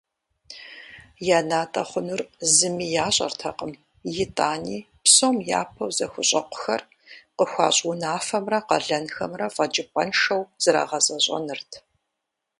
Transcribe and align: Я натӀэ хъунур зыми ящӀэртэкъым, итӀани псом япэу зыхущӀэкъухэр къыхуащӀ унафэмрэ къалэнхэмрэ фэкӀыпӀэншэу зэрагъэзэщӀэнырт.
Я 1.37 1.39
натӀэ 1.49 1.83
хъунур 1.89 2.21
зыми 2.55 2.87
ящӀэртэкъым, 3.05 3.71
итӀани 4.23 4.79
псом 5.03 5.35
япэу 5.61 5.91
зыхущӀэкъухэр 5.97 6.81
къыхуащӀ 7.37 7.81
унафэмрэ 7.89 8.59
къалэнхэмрэ 8.67 9.47
фэкӀыпӀэншэу 9.55 10.43
зэрагъэзэщӀэнырт. 10.61 11.71